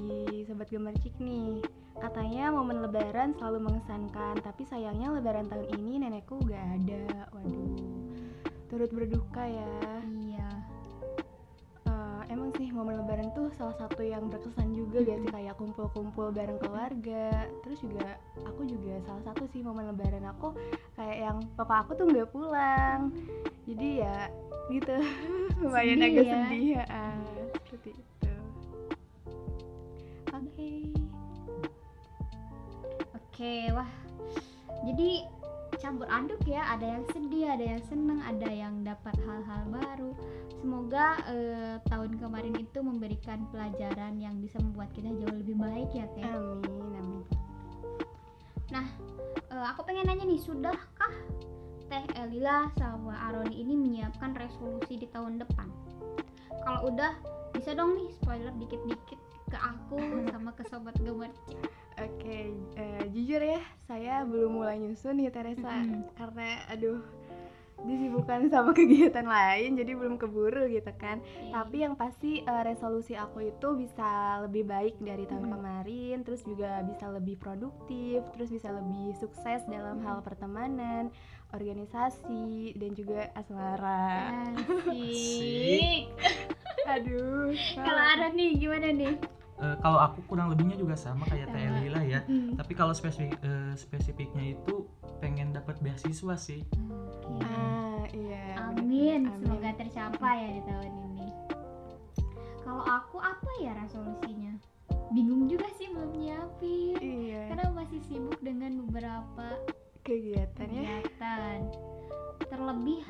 Sobat 0.50 0.74
Gemercik 0.74 1.14
nih. 1.22 1.62
Katanya 2.02 2.50
momen 2.50 2.82
lebaran 2.82 3.38
selalu 3.38 3.70
mengesankan, 3.70 4.42
tapi 4.42 4.66
sayangnya 4.66 5.14
lebaran 5.14 5.46
tahun 5.46 5.70
ini 5.78 6.02
nenekku 6.02 6.42
gak 6.50 6.66
ada. 6.82 7.30
Waduh, 7.30 7.78
turut 8.74 8.90
berduka 8.90 9.46
ya. 9.46 10.02
iya 10.18 10.50
Eh, 11.88 12.22
emang 12.30 12.52
sih 12.60 12.68
momen 12.70 13.00
lebaran 13.00 13.32
tuh 13.32 13.48
salah 13.56 13.74
satu 13.80 14.04
yang 14.04 14.28
berkesan 14.28 14.76
juga 14.76 15.02
gak 15.08 15.24
sih 15.24 15.32
kayak 15.32 15.56
kumpul-kumpul 15.56 16.36
bareng 16.36 16.60
keluarga 16.60 17.48
terus 17.64 17.80
juga 17.80 18.20
aku 18.44 18.68
juga 18.68 19.00
salah 19.08 19.24
satu 19.32 19.48
sih 19.50 19.64
momen 19.64 19.88
lebaran 19.96 20.28
aku 20.28 20.52
kayak 21.00 21.18
yang 21.32 21.38
papa 21.56 21.88
aku 21.88 21.96
tuh 21.96 22.06
nggak 22.12 22.28
pulang 22.30 23.16
jadi 23.64 23.88
ya 24.04 24.20
gitu 24.68 24.96
lumayan 25.64 26.04
agak 26.04 26.26
ya. 26.28 26.34
sedih 26.36 26.66
ya 26.76 26.84
ah, 26.92 27.24
seperti 27.68 28.00
itu. 28.00 28.34
Oke. 30.32 30.72
Oke 33.12 33.56
wah. 33.76 33.92
Jadi 34.88 35.28
campur 35.84 36.08
aduk 36.08 36.40
ya. 36.48 36.64
Ada 36.72 36.96
yang 36.96 37.04
sedih 37.12 37.52
ada 37.52 37.66
yang 37.76 37.84
senang 37.92 38.24
ada 38.24 38.48
yang 38.48 38.88
dapat 38.88 39.20
hal-hal 39.28 39.62
baru. 39.68 40.12
Semoga 40.64 41.20
eh, 41.28 41.76
tahun 41.92 42.16
kemarin 42.18 42.56
itu 42.56 42.80
memberikan 42.80 43.44
pelajaran 43.52 44.16
yang 44.18 44.40
bisa 44.40 44.58
membuat 44.64 44.90
kita 44.96 45.12
jauh 45.12 45.36
lebih 45.36 45.60
baik 45.60 45.92
ya 45.92 46.08
teh. 46.16 46.24
Amin 46.24 46.96
amin. 46.96 47.22
Eh, 49.58 49.66
aku 49.68 49.84
pengen 49.84 50.08
nanya 50.08 50.24
nih 50.24 50.40
sudahkah 50.40 51.14
teh 51.92 52.04
Elila 52.16 52.72
sama 52.80 53.16
Aroni 53.28 53.60
ini 53.60 53.76
menyiapkan 53.76 54.36
resolusi 54.40 55.00
di 55.00 55.08
tahun 55.12 55.40
depan 55.40 55.68
kalau 56.62 56.88
udah 56.88 57.12
bisa 57.50 57.74
dong 57.74 57.96
nih 57.96 58.10
spoiler 58.14 58.54
dikit-dikit 58.56 59.20
ke 59.48 59.58
aku 59.58 59.98
sama 60.32 60.52
ke 60.52 60.64
sobat 60.66 60.96
gemercik 60.98 61.58
oke 61.96 62.40
eh, 62.76 63.04
jujur 63.10 63.40
ya 63.40 63.58
saya 63.86 64.22
belum 64.22 64.52
mulai 64.54 64.78
nyusun 64.78 65.18
nih 65.18 65.30
Teresa. 65.30 65.72
Mm-mm. 65.74 66.04
karena 66.14 66.48
aduh 66.68 67.00
disibukkan 67.80 68.50
sama 68.50 68.74
kegiatan 68.78 69.24
lain 69.24 69.78
jadi 69.78 69.94
belum 69.94 70.18
keburu 70.18 70.66
gitu 70.66 70.90
kan. 70.98 71.22
Tapi 71.48 71.86
yang 71.86 71.94
pasti 71.94 72.42
eh, 72.42 72.64
resolusi 72.66 73.14
aku 73.14 73.46
itu 73.46 73.78
bisa 73.78 74.42
lebih 74.42 74.66
baik 74.66 74.98
dari 74.98 75.30
tahun 75.30 75.46
Mhm. 75.46 75.54
kemarin, 75.54 76.18
terus 76.26 76.42
juga 76.42 76.82
bisa 76.82 77.06
lebih 77.08 77.38
produktif, 77.38 78.26
terus 78.34 78.50
bisa 78.50 78.74
lebih 78.74 79.14
sukses 79.16 79.62
dalam 79.70 80.02
hal 80.02 80.26
pertemanan, 80.26 81.14
organisasi, 81.50 82.44
dan 82.76 82.92
juga 82.92 83.32
asmara. 83.34 84.32
Asik. 84.88 86.12
Aduh. 86.94 87.52
Kalau 87.76 88.04
ada 88.04 88.28
nih 88.32 88.56
gimana 88.56 88.90
nih? 88.90 89.16
Eh, 89.58 89.76
kalau 89.82 89.98
aku 89.98 90.22
kurang 90.26 90.54
lebihnya 90.54 90.78
juga 90.78 90.94
sama 90.94 91.26
kayak 91.26 91.50
Teh. 91.50 91.66
Lila 91.82 92.02
ya 92.06 92.22
Hmm. 92.30 92.54
tapi 92.54 92.78
kalau 92.78 92.94
spesifik 92.94 93.42
eh, 93.42 93.74
spesifiknya 93.74 94.54
itu 94.54 94.86
pengen 95.18 95.50
dapat 95.50 95.82
beasiswa 95.82 96.38
sih 96.38 96.62
Oke. 97.26 97.42
Ah, 97.42 98.06
iya. 98.14 98.70
Amin, 98.70 99.26
bener. 99.26 99.34
semoga 99.42 99.72
tercapai 99.74 100.36
ya 100.38 100.50
di 100.54 100.64
tahun 100.64 100.94
ini. 101.10 101.28
Kalau 102.62 102.86
aku 102.86 103.18
apa 103.18 103.50
ya 103.58 103.74
resolusinya? 103.76 104.54
Bingung 105.10 105.50
juga 105.50 105.66
sih 105.74 105.90
belum 105.90 106.14
nyiapin. 106.14 107.02
Iya. 107.02 107.42
Karena 107.50 107.66
masih 107.74 108.00
sibuk 108.06 108.38
dengan 108.40 108.86
beberapa 108.86 109.58
Kegiatan 110.08 110.68
ya. 110.72 111.04
kegiatan. 111.04 111.60
Terlebih 112.48 113.04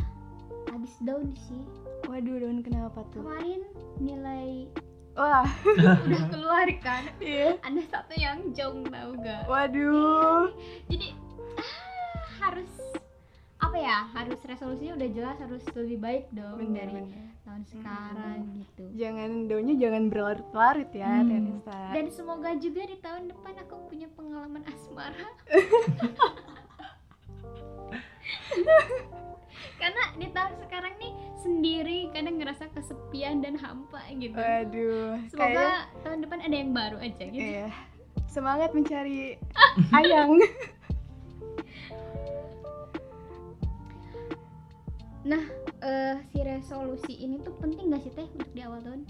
habis 0.68 0.94
daun 1.00 1.30
sih. 1.38 1.62
Waduh, 2.10 2.42
daun 2.42 2.60
kenapa 2.60 3.06
tuh? 3.14 3.22
Kemarin 3.22 3.62
nilai 3.98 4.66
Wah, 5.14 5.46
udah 6.06 6.26
keluar 6.30 6.66
kan. 6.78 7.06
iya. 7.18 7.58
Ada 7.62 7.82
satu 7.86 8.14
yang 8.14 8.54
jong 8.54 8.86
tau 8.90 9.14
gak? 9.18 9.46
Waduh. 9.46 10.54
Jadi 10.90 11.14
ah, 11.58 11.78
harus 12.42 12.70
apa 13.58 13.78
ya? 13.78 14.06
Harus 14.14 14.38
resolusinya 14.42 14.94
udah 14.94 15.10
jelas 15.10 15.38
harus 15.38 15.66
lebih 15.74 15.98
baik 15.98 16.26
dong 16.30 16.62
Bener, 16.62 16.86
dari 16.86 17.02
bener. 17.02 17.34
tahun 17.42 17.64
sekarang 17.66 18.40
gitu. 18.58 18.84
Jangan 18.94 19.30
daunnya 19.50 19.76
jangan 19.78 20.04
berlarut-larut 20.10 20.92
ya, 20.94 21.10
Hmm. 21.26 21.62
Dan 21.94 22.06
semoga 22.10 22.54
juga 22.58 22.86
di 22.86 22.98
tahun 22.98 23.30
depan 23.30 23.54
aku 23.66 23.90
punya 23.90 24.06
pengalaman 24.14 24.62
asmara. 24.66 25.30
Karena 29.82 30.04
di 30.18 30.28
tahun 30.34 30.54
sekarang 30.62 30.94
nih 30.98 31.14
sendiri 31.38 32.00
kadang 32.12 32.42
ngerasa 32.42 32.66
kesepian 32.74 33.42
dan 33.42 33.56
hampa 33.58 34.02
gitu. 34.12 34.34
Waduh. 34.34 35.22
Semoga 35.30 35.46
kayaknya- 35.54 35.86
tahun 36.02 36.20
depan 36.26 36.40
ada 36.42 36.56
yang 36.56 36.72
baru 36.74 36.98
aja 36.98 37.24
gitu. 37.30 37.42
Iya. 37.42 37.70
Semangat 38.28 38.74
mencari 38.74 39.38
ayang. 40.02 40.38
Nah, 45.28 45.44
eh, 45.84 46.16
si 46.32 46.40
resolusi 46.40 47.14
ini 47.20 47.44
tuh 47.44 47.52
penting 47.60 47.92
gak 47.92 48.00
sih 48.00 48.14
teh 48.16 48.28
untuk 48.32 48.48
di 48.56 48.62
awal 48.64 48.80
tahun? 48.80 49.04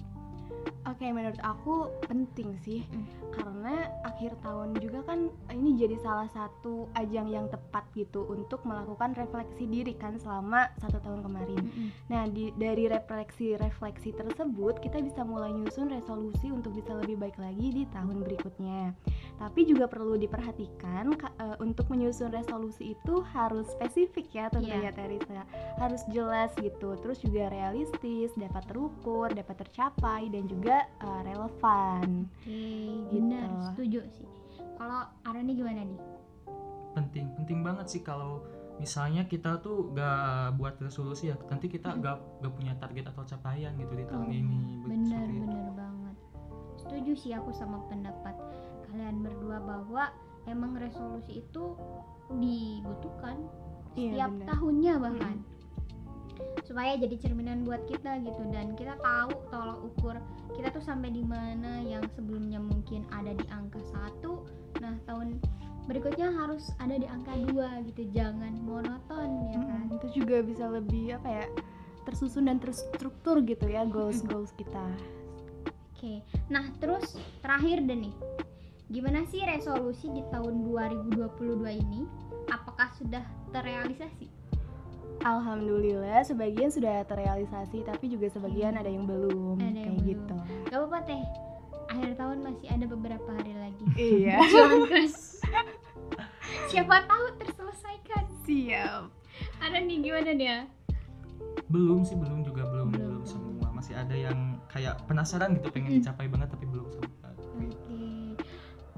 Oke, 0.87 1.03
menurut 1.11 1.39
aku 1.43 1.91
penting 2.07 2.55
sih. 2.63 2.87
Mm. 2.87 3.05
Karena 3.35 3.91
akhir 4.07 4.39
tahun 4.39 4.79
juga 4.79 5.03
kan 5.03 5.27
ini 5.51 5.75
jadi 5.75 5.99
salah 5.99 6.31
satu 6.31 6.87
ajang 6.95 7.27
yang 7.27 7.45
tepat 7.51 7.83
gitu 7.91 8.23
untuk 8.31 8.63
melakukan 8.63 9.11
refleksi 9.13 9.67
diri 9.67 9.93
kan 9.99 10.15
selama 10.15 10.71
satu 10.79 11.03
tahun 11.03 11.27
kemarin. 11.27 11.63
Nah, 12.07 12.25
di, 12.31 12.55
dari 12.55 12.87
refleksi-refleksi 12.87 14.15
tersebut 14.15 14.79
kita 14.79 15.03
bisa 15.03 15.27
mulai 15.27 15.51
nyusun 15.51 15.91
resolusi 15.91 16.49
untuk 16.49 16.71
bisa 16.71 16.95
lebih 16.95 17.19
baik 17.19 17.35
lagi 17.35 17.67
di 17.69 17.83
tahun 17.91 18.23
berikutnya. 18.23 18.95
Tapi 19.37 19.67
juga 19.67 19.85
perlu 19.91 20.15
diperhatikan 20.17 21.13
ka- 21.19 21.35
eh, 21.37 21.57
untuk 21.59 21.91
menyusun 21.91 22.31
resolusi 22.31 22.95
itu 22.95 23.21
harus 23.35 23.67
spesifik 23.75 24.31
ya 24.33 24.45
tentunya 24.49 24.89
Iya. 24.89 24.95
Teresa. 24.95 25.41
Harus 25.77 26.01
jelas 26.09 26.49
gitu, 26.57 26.95
terus 27.03 27.19
juga 27.21 27.51
realistis, 27.51 28.31
dapat 28.33 28.65
terukur, 28.65 29.29
dapat 29.29 29.67
tercapai 29.67 30.31
dan 30.31 30.47
juga 30.49 30.76
eh, 30.79 31.19
relevan. 31.23 32.25
Oke, 32.25 32.49
Gitu. 33.07 33.13
benar, 33.19 33.47
setuju 33.65 33.99
sih. 34.09 34.27
Kalau 34.75 35.01
Arani 35.23 35.53
gimana 35.53 35.81
nih? 35.81 36.01
penting 36.89 37.29
penting 37.35 37.61
banget 37.61 37.85
sih 37.87 38.01
kalau 38.01 38.41
misalnya 38.77 39.21
kita 39.23 39.61
tuh 39.61 39.93
gak 39.93 40.57
buat 40.57 40.81
resolusi 40.81 41.29
ya 41.29 41.37
nanti 41.45 41.69
kita 41.69 41.93
Hmm. 41.93 42.01
gak 42.01 42.17
gak 42.41 42.49
punya 42.51 42.73
target 42.75 43.05
atau 43.07 43.21
capaian 43.23 43.69
gitu 43.75 43.93
di 43.93 44.01
tahun 44.03 44.25
Oh, 44.25 44.33
ini 44.33 44.57
itu. 44.81 44.87
bener 44.89 45.29
banget 45.73 46.15
setuju 46.75 47.11
sih 47.13 47.31
aku 47.31 47.53
sama 47.53 47.85
pendapat 47.85 48.33
kalian 48.83 49.21
berdua 49.21 49.61
bahwa 49.61 50.09
emang 50.43 50.73
resolusi 50.73 51.37
itu 51.39 51.77
dibutuhkan 52.31 53.45
Iya, 53.93 54.13
setiap 54.13 54.31
bener. 54.31 54.47
tahunnya 54.47 54.93
bahkan 54.97 55.35
supaya 56.65 56.97
jadi 56.99 57.15
cerminan 57.17 57.63
buat 57.63 57.83
kita 57.87 58.21
gitu 58.25 58.41
dan 58.51 58.75
kita 58.75 58.99
tahu 58.99 59.33
tolak 59.49 59.79
ukur 59.83 60.15
kita 60.55 60.69
tuh 60.73 60.83
sampai 60.83 61.09
di 61.13 61.23
mana 61.23 61.81
yang 61.83 62.03
sebelumnya 62.13 62.59
mungkin 62.59 63.05
ada 63.13 63.33
di 63.33 63.45
angka 63.49 63.79
satu 63.93 64.45
nah 64.83 64.93
tahun 65.09 65.41
berikutnya 65.87 66.29
harus 66.35 66.69
ada 66.83 66.99
di 66.99 67.07
angka 67.07 67.31
dua 67.47 67.79
gitu 67.87 68.03
jangan 68.11 68.53
monoton 68.61 69.29
ya 69.49 69.59
kan 69.63 69.75
Mm, 69.87 69.97
Terus 70.03 70.13
juga 70.13 70.37
bisa 70.43 70.65
lebih 70.67 71.15
apa 71.17 71.29
ya? 71.31 71.45
tersusun 72.07 72.47
dan 72.47 72.55
terstruktur 72.55 73.43
gitu 73.43 73.67
ya 73.67 73.83
goals 73.83 74.23
goals 74.23 74.55
kita. 74.55 74.79
Oke, 75.91 76.23
nah 76.47 76.63
terus 76.79 77.19
terakhir 77.43 77.83
deh 77.83 77.99
nih, 77.99 78.15
gimana 78.87 79.27
sih 79.27 79.43
resolusi 79.43 80.07
di 80.15 80.23
tahun 80.31 80.63
2022 80.71 81.67
ini? 81.67 82.07
Apakah 82.47 82.95
sudah 82.95 83.27
terrealisasi? 83.51 84.36
Alhamdulillah 85.19 86.21
sebagian 86.21 86.67
sudah 86.67 87.01
terrealisasi 87.03 87.81
tapi 87.81 88.05
juga 88.07 88.27
sebagian 88.27 88.73
ada 88.73 88.87
yang 88.87 89.03
belum 89.03 89.57
Ada 89.57 89.65
yang 89.65 89.75
kayak 89.75 89.93
belum. 89.95 90.07
gitu. 90.07 90.35
Gak 90.65 90.77
apa-apa 90.77 90.99
teh, 91.03 91.23
akhir 91.87 92.09
tahun 92.15 92.37
masih 92.41 92.67
ada 92.69 92.85
beberapa 92.87 93.29
hari 93.31 93.53
lagi. 93.53 93.83
iya. 93.95 94.37
Siapa 96.67 96.95
tahu 97.03 97.25
terselesaikan. 97.37 98.23
Siap. 98.43 99.01
Ada 99.59 99.77
nih 99.79 99.97
gimana 100.01 100.31
dia? 100.33 100.57
belum 101.67 102.01
sih 102.01 102.15
belum 102.15 102.41
juga 102.41 102.63
belum 102.65 102.89
Belum. 102.89 103.19
belum 103.19 103.23
semua 103.23 103.67
masih 103.69 103.93
ada 103.93 104.15
yang 104.15 104.55
kayak 104.67 105.03
penasaran 105.03 105.51
gitu 105.53 105.67
pengen 105.67 105.91
Mm. 105.91 105.99
dicapai 105.99 106.25
banget 106.25 106.47
tapi 106.47 106.65
belum 106.65 106.87
sampai 106.89 107.11
Oke, 107.59 108.39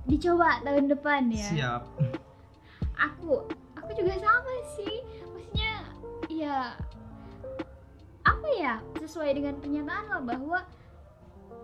dicoba 0.06 0.62
tahun 0.62 0.86
depan 0.88 1.22
ya. 1.30 1.44
siap 1.46 1.82
aku 2.96 3.44
aku 3.74 3.92
juga 3.92 4.14
sama 4.16 4.54
sih 4.72 5.02
ya 6.40 6.74
apa 8.24 8.48
ya 8.54 8.74
sesuai 8.98 9.32
dengan 9.34 9.56
pernyataan 9.58 10.04
lo 10.08 10.20
bahwa 10.24 10.60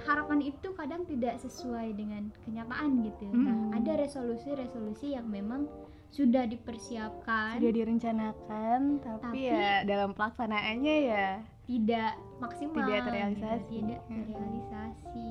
harapan 0.04 0.40
itu 0.44 0.68
kadang 0.74 1.02
tidak 1.04 1.40
sesuai 1.40 1.94
dengan 1.94 2.28
kenyataan 2.44 3.00
gitu 3.02 3.26
nah 3.32 3.56
Mm. 3.56 3.72
ada 3.74 3.92
resolusi-resolusi 3.98 5.16
yang 5.16 5.26
memang 5.26 5.72
sudah 6.12 6.44
dipersiapkan 6.46 7.58
sudah 7.58 7.74
direncanakan 7.74 8.80
tapi, 9.00 9.24
Tapi- 9.24 9.48
ya 9.48 9.84
dalam 9.84 10.12
pelaksanaannya 10.12 10.96
ya 11.06 11.28
tidak 11.66 12.12
maksimal 12.38 12.78
Tidak 12.78 12.94
gitu, 12.94 13.08
terrealisasi. 13.10 13.76
tidak 13.82 14.02
Hmm. 14.04 14.16
terrealisasi 14.22 15.28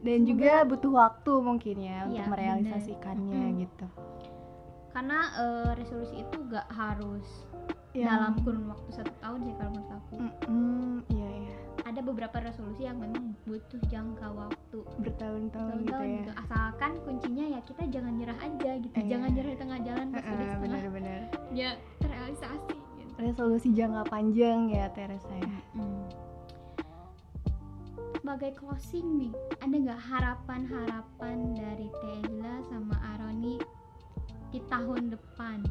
dan 0.00 0.18
Semoga- 0.18 0.28
juga 0.28 0.52
butuh 0.66 0.92
waktu 0.92 1.32
mungkin 1.40 1.76
ya 1.78 1.88
Iya, 1.88 2.00
untuk 2.02 2.16
bener. 2.16 2.30
merealisasikannya 2.30 3.42
Mm. 3.46 3.56
gitu 3.60 3.86
karena 4.90 5.18
eh, 5.36 5.70
resolusi 5.76 6.14
itu 6.18 6.36
gak 6.46 6.66
harus 6.68 7.26
Yang- 7.90 8.06
dalam 8.06 8.32
kurun 8.40 8.64
waktu 8.70 8.88
satu 8.94 9.12
tahun 9.18 9.38
sih 9.42 9.54
kalau 9.58 9.70
menurut 9.74 9.92
aku. 9.92 10.14
Iya 11.10 11.28
iya. 11.34 11.56
Ada 11.80 12.00
beberapa 12.00 12.36
resolusi 12.38 12.86
yang 12.86 13.02
memang 13.02 13.34
butuh 13.42 13.80
jangka 13.88 14.30
waktu. 14.30 14.78
Bertahun-tahun 15.02 15.82
gitu 15.82 15.90
tahun-tahun 15.90 16.06
ya. 16.06 16.16
gitu. 16.22 16.32
Asalkan 16.38 16.92
kuncinya 17.02 17.44
ya 17.50 17.60
kita 17.60 17.82
jangan 17.90 18.12
nyerah 18.14 18.38
aja 18.38 18.70
gitu. 18.78 18.94
Iya. 18.94 19.08
jangan 19.10 19.28
nyerah 19.32 19.50
di 19.50 19.58
tengah 19.58 19.78
jalan 19.82 20.06
pas 20.06 20.16
Heeh, 20.16 20.28
setengah 20.30 20.56
benar-benar. 20.60 21.20
ya 21.50 21.70
terrealisasi 21.98 22.74
gitu. 22.96 23.12
resolusi 23.18 23.68
jangka 23.74 24.02
panjang 24.06 24.70
ya 24.70 24.86
Teresa 24.90 25.34
ya. 25.34 25.58
Mm. 25.74 26.04
sebagai 28.20 28.52
closing 28.54 29.06
nih 29.18 29.32
ada 29.58 29.74
nggak 29.74 30.00
harapan-harapan 30.00 31.36
dari 31.50 31.88
Tela 31.98 32.54
sama 32.68 32.94
Aroni 33.16 33.56
di 34.48 34.60
tahun 34.68 35.10
depan 35.10 35.64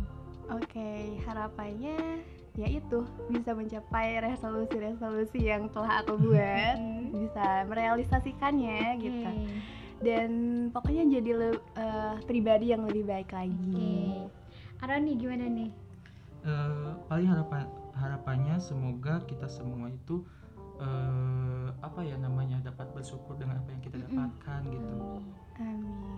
Oke, 0.49 1.21
harapannya 1.25 2.25
yaitu 2.57 3.05
bisa 3.31 3.55
mencapai 3.55 4.19
resolusi-resolusi 4.19 5.47
yang 5.47 5.69
telah 5.71 6.03
aku 6.03 6.19
buat, 6.19 6.75
bisa 7.13 7.63
merealisasikannya 7.69 8.99
gitu. 8.99 9.29
Oke. 9.31 9.47
Dan 9.99 10.29
pokoknya 10.71 11.19
jadi 11.19 11.31
le- 11.35 11.65
eh, 11.75 12.15
pribadi 12.27 12.71
yang 12.71 12.83
lebih 12.87 13.07
baik 13.07 13.31
lagi. 13.31 13.53
Oke. 13.53 13.95
Aroni 14.79 15.11
gimana 15.19 15.45
nih 15.47 15.71
Eh, 16.39 16.91
paling 17.11 17.27
harapan 17.27 17.67
harapannya 17.99 18.55
semoga 18.63 19.19
kita 19.27 19.51
semua 19.51 19.91
itu 19.91 20.23
eh, 20.79 21.67
apa 21.83 21.99
ya 21.99 22.15
namanya 22.15 22.63
dapat 22.63 22.87
bersyukur 22.95 23.35
dengan 23.35 23.59
apa 23.59 23.75
yang 23.75 23.83
kita 23.83 23.97
dapatkan 24.07 24.61
gitu 24.71 24.95
Amin. 25.59 26.08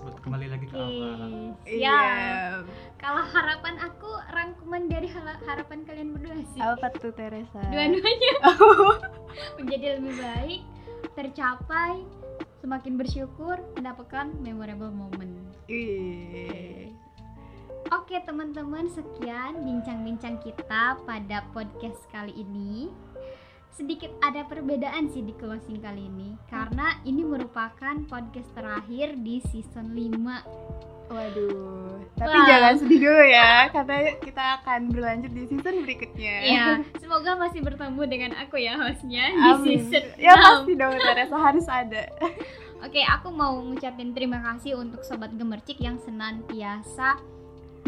Sebut 0.00 0.16
kembali 0.24 0.48
lagi 0.48 0.64
ke 0.64 0.72
Oke, 0.72 0.80
awal 0.80 1.52
siap. 1.68 2.64
Kalau 2.96 3.20
harapan 3.20 3.76
aku 3.84 4.08
rangkuman 4.32 4.88
dari 4.88 5.12
harapan 5.12 5.84
kalian 5.84 6.16
berdua 6.16 6.40
sih. 6.56 6.60
Apa 6.64 6.88
tuh 6.96 7.12
Teresa? 7.12 7.60
Dua-duanya 7.68 8.32
menjadi 9.60 10.00
lebih 10.00 10.16
baik, 10.16 10.60
tercapai, 11.12 12.00
semakin 12.64 12.96
bersyukur, 12.96 13.60
mendapatkan 13.76 14.32
memorable 14.40 14.88
moment. 14.88 15.36
Ih. 15.68 16.96
Oke 17.92 18.16
teman-teman, 18.24 18.88
sekian 18.88 19.60
bincang-bincang 19.60 20.40
kita 20.40 20.96
pada 21.04 21.44
podcast 21.52 22.00
kali 22.08 22.32
ini. 22.40 22.88
Sedikit 23.70 24.10
ada 24.20 24.44
perbedaan 24.44 25.08
sih 25.08 25.22
di 25.24 25.32
closing 25.38 25.80
kali 25.80 26.10
ini 26.10 26.36
karena 26.50 26.98
ini 27.06 27.22
merupakan 27.24 27.96
podcast 28.10 28.50
terakhir 28.52 29.16
di 29.22 29.40
season 29.48 29.94
5 29.94 30.90
Waduh. 31.10 31.98
Tapi 32.14 32.36
Wah. 32.38 32.46
jangan 32.46 32.74
sedih 32.78 33.02
dulu 33.02 33.24
ya, 33.26 33.66
karena 33.74 34.14
kita 34.22 34.62
akan 34.62 34.94
berlanjut 34.94 35.32
di 35.34 35.42
season 35.50 35.82
berikutnya. 35.82 36.34
Iya, 36.46 36.66
semoga 37.02 37.34
masih 37.34 37.66
bertemu 37.66 38.02
dengan 38.06 38.32
aku 38.38 38.62
ya 38.62 38.78
hostnya 38.78 39.34
di 39.34 39.42
Amin. 39.42 39.90
season 39.90 40.06
Ya 40.14 40.38
6. 40.38 40.46
pasti 40.46 40.72
dong 40.78 40.94
Teresa 40.94 41.34
harus 41.50 41.66
ada. 41.66 42.06
Oke, 42.86 43.02
aku 43.02 43.28
mau 43.34 43.58
ngucapin 43.58 44.14
terima 44.14 44.38
kasih 44.38 44.78
untuk 44.78 45.02
sobat 45.02 45.34
gemercik 45.34 45.82
yang 45.82 45.98
senantiasa 45.98 47.18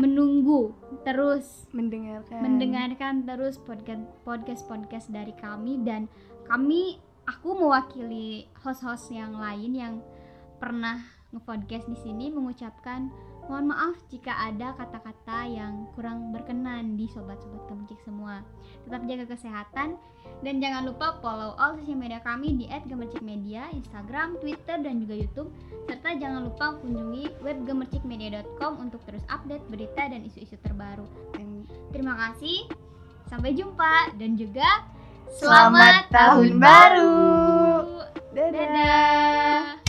menunggu 0.00 0.72
terus 1.05 1.68
Mendengarkan. 1.74 2.40
mendengarkan 2.40 3.14
terus 3.28 3.61
podcast 3.61 4.05
podcast 4.24 4.62
podcast 4.66 5.07
dari 5.12 5.37
kami 5.37 5.81
dan 5.85 6.09
kami 6.48 6.96
aku 7.28 7.55
mewakili 7.55 8.48
host-host 8.61 9.12
yang 9.12 9.37
lain 9.37 9.72
yang 9.76 9.94
pernah 10.59 11.02
nge-podcast 11.33 11.88
di 11.88 11.98
sini 11.98 12.28
mengucapkan 12.28 13.09
mohon 13.50 13.70
maaf 13.70 13.96
jika 14.09 14.31
ada 14.31 14.74
kata-kata 14.78 15.46
yang 15.50 15.87
kurang 15.94 16.31
berkenan 16.31 16.94
di 16.94 17.11
sobat-sobat 17.11 17.62
gemercik 17.66 17.98
semua. 18.07 18.40
Tetap 18.87 19.02
jaga 19.07 19.24
kesehatan 19.35 19.98
dan 20.46 20.55
jangan 20.62 20.87
lupa 20.87 21.18
follow 21.18 21.59
all 21.59 21.74
sosial 21.78 21.98
media 21.98 22.22
kami 22.22 22.55
di 22.55 22.66
@gemercikmedia, 22.70 23.70
Instagram, 23.74 24.38
Twitter 24.38 24.78
dan 24.78 25.02
juga 25.02 25.14
YouTube 25.18 25.50
serta 25.90 26.14
jangan 26.14 26.46
lupa 26.46 26.78
kunjungi 26.78 27.42
web 27.42 27.59
gemercikmedia.com 27.66 28.78
untuk 28.78 29.02
terus 29.05 29.22
update 29.28 29.66
berita 29.68 30.07
dan 30.07 30.22
isu-isu 30.22 30.55
terbaru. 30.62 31.05
Terima 31.92 32.16
kasih. 32.16 32.66
Sampai 33.28 33.57
jumpa 33.57 34.16
dan 34.16 34.37
juga 34.37 34.88
Selamat 35.33 36.12
Tahun 36.12 36.61
Baru. 36.61 37.16
Dadah. 38.37 39.82